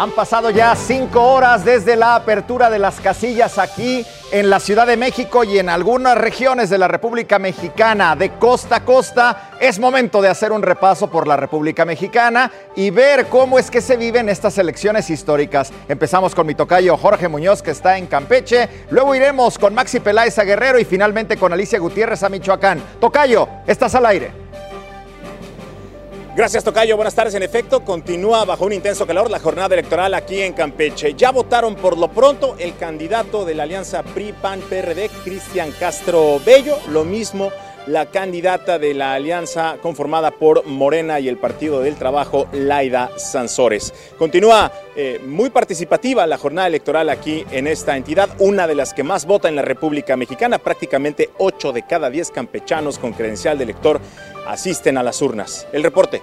Han 0.00 0.12
pasado 0.12 0.48
ya 0.48 0.74
cinco 0.76 1.22
horas 1.22 1.62
desde 1.62 1.94
la 1.94 2.14
apertura 2.14 2.70
de 2.70 2.78
las 2.78 2.98
casillas 3.00 3.58
aquí 3.58 4.02
en 4.32 4.48
la 4.48 4.58
Ciudad 4.58 4.86
de 4.86 4.96
México 4.96 5.44
y 5.44 5.58
en 5.58 5.68
algunas 5.68 6.16
regiones 6.16 6.70
de 6.70 6.78
la 6.78 6.88
República 6.88 7.38
Mexicana, 7.38 8.16
de 8.16 8.30
costa 8.38 8.76
a 8.76 8.84
costa. 8.86 9.50
Es 9.60 9.78
momento 9.78 10.22
de 10.22 10.30
hacer 10.30 10.52
un 10.52 10.62
repaso 10.62 11.10
por 11.10 11.28
la 11.28 11.36
República 11.36 11.84
Mexicana 11.84 12.50
y 12.74 12.88
ver 12.88 13.26
cómo 13.26 13.58
es 13.58 13.70
que 13.70 13.82
se 13.82 13.98
viven 13.98 14.30
estas 14.30 14.56
elecciones 14.56 15.10
históricas. 15.10 15.70
Empezamos 15.86 16.34
con 16.34 16.46
mi 16.46 16.54
tocayo 16.54 16.96
Jorge 16.96 17.28
Muñoz, 17.28 17.60
que 17.60 17.72
está 17.72 17.98
en 17.98 18.06
Campeche. 18.06 18.70
Luego 18.88 19.14
iremos 19.14 19.58
con 19.58 19.74
Maxi 19.74 20.00
Peláez 20.00 20.38
a 20.38 20.44
Guerrero 20.44 20.78
y 20.78 20.86
finalmente 20.86 21.36
con 21.36 21.52
Alicia 21.52 21.78
Gutiérrez 21.78 22.22
a 22.22 22.30
Michoacán. 22.30 22.82
Tocayo, 23.00 23.46
estás 23.66 23.94
al 23.94 24.06
aire. 24.06 24.39
Gracias, 26.36 26.62
Tocayo. 26.62 26.94
Buenas 26.94 27.14
tardes. 27.14 27.34
En 27.34 27.42
efecto, 27.42 27.84
continúa 27.84 28.44
bajo 28.44 28.64
un 28.64 28.72
intenso 28.72 29.04
calor 29.04 29.28
la 29.28 29.40
jornada 29.40 29.74
electoral 29.74 30.14
aquí 30.14 30.40
en 30.40 30.52
Campeche. 30.52 31.14
Ya 31.14 31.32
votaron 31.32 31.74
por 31.74 31.98
lo 31.98 32.06
pronto 32.08 32.54
el 32.58 32.76
candidato 32.76 33.44
de 33.44 33.54
la 33.54 33.64
alianza 33.64 34.04
PRI-PAN-PRD, 34.04 35.10
Cristian 35.24 35.72
Castro 35.72 36.40
Bello. 36.46 36.78
Lo 36.88 37.04
mismo 37.04 37.50
la 37.90 38.06
candidata 38.06 38.78
de 38.78 38.94
la 38.94 39.14
alianza 39.14 39.76
conformada 39.82 40.30
por 40.30 40.64
Morena 40.64 41.18
y 41.18 41.26
el 41.26 41.38
Partido 41.38 41.80
del 41.80 41.96
Trabajo, 41.96 42.46
Laida 42.52 43.10
Sansores. 43.16 43.92
Continúa 44.16 44.70
eh, 44.94 45.20
muy 45.26 45.50
participativa 45.50 46.24
la 46.28 46.38
jornada 46.38 46.68
electoral 46.68 47.08
aquí 47.08 47.44
en 47.50 47.66
esta 47.66 47.96
entidad, 47.96 48.30
una 48.38 48.68
de 48.68 48.76
las 48.76 48.94
que 48.94 49.02
más 49.02 49.26
vota 49.26 49.48
en 49.48 49.56
la 49.56 49.62
República 49.62 50.16
Mexicana. 50.16 50.58
Prácticamente 50.58 51.30
8 51.38 51.72
de 51.72 51.82
cada 51.82 52.10
10 52.10 52.30
campechanos 52.30 52.96
con 52.96 53.12
credencial 53.12 53.58
de 53.58 53.64
elector 53.64 54.00
asisten 54.46 54.96
a 54.96 55.02
las 55.02 55.20
urnas. 55.20 55.66
El 55.72 55.82
reporte. 55.82 56.22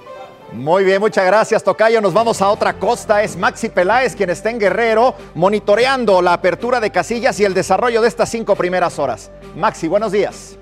Muy 0.54 0.86
bien, 0.86 1.02
muchas 1.02 1.26
gracias, 1.26 1.66
Tocayo. 1.66 2.00
Nos 2.00 2.14
vamos 2.14 2.42
a 2.42 2.50
otra 2.50 2.80
costa. 2.80 3.24
Es 3.24 3.36
Maxi 3.36 3.68
Peláez 3.68 4.16
quien 4.16 4.30
está 4.30 4.50
en 4.50 4.60
Guerrero 4.60 5.16
monitoreando 5.36 6.22
la 6.22 6.32
apertura 6.32 6.80
de 6.80 6.92
casillas 6.92 7.38
y 7.42 7.44
el 7.44 7.54
desarrollo 7.54 8.02
de 8.02 8.08
estas 8.08 8.30
cinco 8.30 8.56
primeras 8.56 9.00
horas. 9.00 9.32
Maxi, 9.58 9.90
buenos 9.90 10.14
días. 10.14 10.58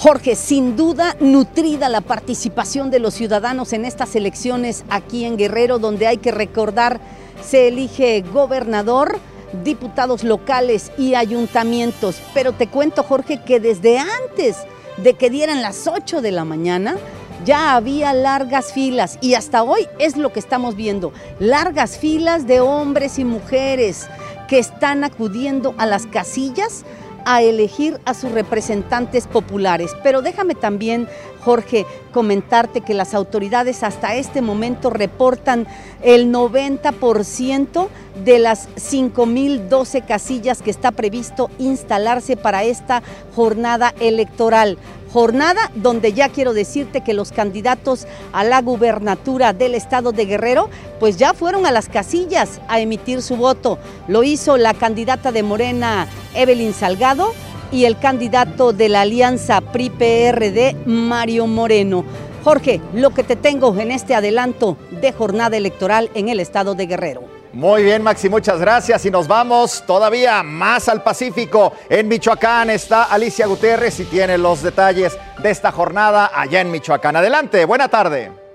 Jorge, 0.00 0.34
sin 0.34 0.76
duda 0.76 1.14
nutrida 1.20 1.90
la 1.90 2.00
participación 2.00 2.90
de 2.90 3.00
los 3.00 3.12
ciudadanos 3.12 3.74
en 3.74 3.84
estas 3.84 4.16
elecciones 4.16 4.82
aquí 4.88 5.26
en 5.26 5.36
Guerrero, 5.36 5.78
donde 5.78 6.06
hay 6.06 6.16
que 6.16 6.32
recordar, 6.32 7.02
se 7.46 7.68
elige 7.68 8.24
gobernador, 8.32 9.18
diputados 9.62 10.24
locales 10.24 10.90
y 10.96 11.16
ayuntamientos. 11.16 12.16
Pero 12.32 12.52
te 12.52 12.66
cuento, 12.66 13.02
Jorge, 13.02 13.42
que 13.42 13.60
desde 13.60 13.98
antes 13.98 14.56
de 14.96 15.12
que 15.12 15.28
dieran 15.28 15.60
las 15.60 15.86
8 15.86 16.22
de 16.22 16.32
la 16.32 16.46
mañana, 16.46 16.96
ya 17.44 17.74
había 17.74 18.14
largas 18.14 18.72
filas 18.72 19.18
y 19.20 19.34
hasta 19.34 19.62
hoy 19.62 19.86
es 19.98 20.16
lo 20.16 20.32
que 20.32 20.40
estamos 20.40 20.76
viendo, 20.76 21.12
largas 21.38 21.98
filas 21.98 22.46
de 22.46 22.60
hombres 22.60 23.18
y 23.18 23.26
mujeres 23.26 24.08
que 24.48 24.58
están 24.58 25.04
acudiendo 25.04 25.74
a 25.76 25.84
las 25.84 26.06
casillas 26.06 26.86
a 27.24 27.42
elegir 27.42 28.00
a 28.04 28.14
sus 28.14 28.32
representantes 28.32 29.26
populares. 29.26 29.94
Pero 30.02 30.22
déjame 30.22 30.54
también, 30.54 31.08
Jorge, 31.44 31.86
comentarte 32.12 32.80
que 32.80 32.94
las 32.94 33.14
autoridades 33.14 33.82
hasta 33.82 34.14
este 34.14 34.42
momento 34.42 34.90
reportan 34.90 35.66
el 36.02 36.32
90% 36.32 37.88
de 38.24 38.38
las 38.38 38.68
5.012 38.76 40.04
casillas 40.04 40.62
que 40.62 40.70
está 40.70 40.92
previsto 40.92 41.50
instalarse 41.58 42.36
para 42.36 42.64
esta 42.64 43.02
jornada 43.34 43.94
electoral. 44.00 44.78
Jornada 45.12 45.70
donde 45.74 46.12
ya 46.12 46.28
quiero 46.28 46.52
decirte 46.52 47.00
que 47.00 47.14
los 47.14 47.32
candidatos 47.32 48.06
a 48.32 48.44
la 48.44 48.62
gubernatura 48.62 49.52
del 49.52 49.74
estado 49.74 50.12
de 50.12 50.26
Guerrero 50.26 50.70
pues 51.00 51.16
ya 51.16 51.34
fueron 51.34 51.66
a 51.66 51.72
las 51.72 51.88
casillas 51.88 52.60
a 52.68 52.80
emitir 52.80 53.22
su 53.22 53.36
voto. 53.36 53.78
Lo 54.06 54.22
hizo 54.22 54.56
la 54.56 54.74
candidata 54.74 55.32
de 55.32 55.42
Morena 55.42 56.06
Evelyn 56.34 56.72
Salgado 56.72 57.32
y 57.72 57.84
el 57.84 57.98
candidato 57.98 58.72
de 58.72 58.88
la 58.88 59.02
alianza 59.02 59.60
PRI-PRD 59.60 60.76
Mario 60.86 61.46
Moreno. 61.46 62.04
Jorge, 62.44 62.80
lo 62.94 63.10
que 63.10 63.22
te 63.22 63.36
tengo 63.36 63.76
en 63.78 63.90
este 63.90 64.14
adelanto 64.14 64.76
de 64.90 65.12
jornada 65.12 65.56
electoral 65.56 66.10
en 66.14 66.28
el 66.28 66.40
estado 66.40 66.74
de 66.74 66.86
Guerrero. 66.86 67.39
Muy 67.52 67.82
bien, 67.82 68.02
Maxi, 68.02 68.28
muchas 68.28 68.60
gracias. 68.60 69.04
Y 69.06 69.10
nos 69.10 69.26
vamos 69.26 69.82
todavía 69.84 70.42
más 70.44 70.88
al 70.88 71.02
Pacífico. 71.02 71.72
En 71.88 72.06
Michoacán 72.06 72.70
está 72.70 73.04
Alicia 73.04 73.46
Gutiérrez 73.46 73.98
y 73.98 74.04
tiene 74.04 74.38
los 74.38 74.62
detalles 74.62 75.18
de 75.42 75.50
esta 75.50 75.72
jornada 75.72 76.30
allá 76.32 76.60
en 76.60 76.70
Michoacán. 76.70 77.16
Adelante, 77.16 77.64
buena 77.64 77.88
tarde. 77.88 78.49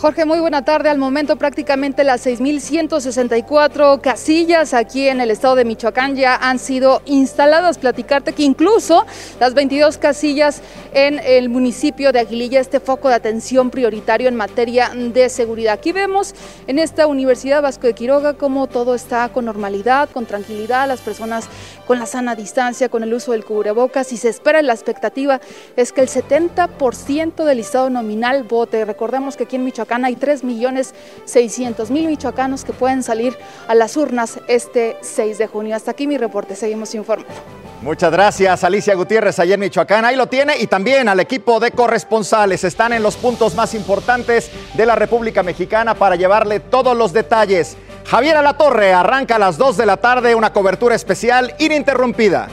Jorge, 0.00 0.24
muy 0.24 0.38
buena 0.38 0.64
tarde. 0.64 0.90
Al 0.90 0.98
momento 0.98 1.34
prácticamente 1.34 2.04
las 2.04 2.24
6.164 2.24 4.00
casillas 4.00 4.72
aquí 4.72 5.08
en 5.08 5.20
el 5.20 5.32
estado 5.32 5.56
de 5.56 5.64
Michoacán 5.64 6.14
ya 6.14 6.36
han 6.36 6.60
sido 6.60 7.02
instaladas. 7.04 7.78
Platicarte 7.78 8.32
que 8.32 8.44
incluso 8.44 9.04
las 9.40 9.54
22 9.54 9.98
casillas 9.98 10.62
en 10.94 11.18
el 11.18 11.48
municipio 11.48 12.12
de 12.12 12.20
Aguililla, 12.20 12.60
este 12.60 12.78
foco 12.78 13.08
de 13.08 13.16
atención 13.16 13.70
prioritario 13.70 14.28
en 14.28 14.36
materia 14.36 14.92
de 14.94 15.28
seguridad. 15.28 15.74
Aquí 15.74 15.90
vemos 15.90 16.32
en 16.68 16.78
esta 16.78 17.08
Universidad 17.08 17.60
Vasco 17.60 17.88
de 17.88 17.94
Quiroga 17.94 18.34
cómo 18.34 18.68
todo 18.68 18.94
está 18.94 19.28
con 19.30 19.46
normalidad, 19.46 20.08
con 20.10 20.26
tranquilidad, 20.26 20.86
las 20.86 21.00
personas 21.00 21.48
con 21.88 21.98
la 21.98 22.06
sana 22.06 22.36
distancia, 22.36 22.88
con 22.88 23.02
el 23.02 23.12
uso 23.12 23.32
del 23.32 23.44
cubrebocas 23.44 24.12
y 24.12 24.16
se 24.16 24.28
espera, 24.28 24.62
la 24.62 24.74
expectativa 24.74 25.40
es 25.74 25.90
que 25.90 26.02
el 26.02 26.08
70% 26.08 27.44
del 27.44 27.56
listado 27.56 27.90
nominal 27.90 28.44
vote. 28.44 28.84
Recordemos 28.84 29.36
que 29.36 29.42
aquí 29.42 29.56
en 29.56 29.64
Michoacán 29.64 29.87
hay 29.90 30.16
3 30.16 30.44
millones 30.44 30.94
600 31.24 31.90
mil 31.90 32.06
michoacanos 32.06 32.64
que 32.64 32.72
pueden 32.72 33.02
salir 33.02 33.36
a 33.66 33.74
las 33.74 33.96
urnas 33.96 34.38
este 34.48 34.96
6 35.00 35.38
de 35.38 35.46
junio. 35.46 35.74
Hasta 35.74 35.90
aquí 35.90 36.06
mi 36.06 36.18
reporte, 36.18 36.54
seguimos 36.54 36.94
informando. 36.94 37.32
Muchas 37.80 38.10
gracias, 38.10 38.64
Alicia 38.64 38.94
Gutiérrez, 38.94 39.38
allá 39.38 39.54
en 39.54 39.60
Michoacán. 39.60 40.04
Ahí 40.04 40.16
lo 40.16 40.26
tiene. 40.26 40.58
Y 40.58 40.66
también 40.66 41.08
al 41.08 41.20
equipo 41.20 41.60
de 41.60 41.70
corresponsales. 41.70 42.64
Están 42.64 42.92
en 42.92 43.04
los 43.04 43.16
puntos 43.16 43.54
más 43.54 43.72
importantes 43.74 44.50
de 44.74 44.84
la 44.84 44.96
República 44.96 45.44
Mexicana 45.44 45.94
para 45.94 46.16
llevarle 46.16 46.58
todos 46.58 46.96
los 46.96 47.12
detalles. 47.12 47.76
Javier 48.04 48.36
Alatorre 48.36 48.92
arranca 48.92 49.36
a 49.36 49.38
las 49.38 49.58
2 49.58 49.76
de 49.76 49.86
la 49.86 49.98
tarde 49.98 50.34
una 50.34 50.52
cobertura 50.52 50.96
especial 50.96 51.54
ininterrumpida. 51.58 52.48